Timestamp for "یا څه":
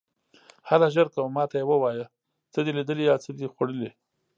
3.09-3.29